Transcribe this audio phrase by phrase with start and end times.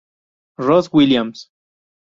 [0.57, 1.51] Rose Williams.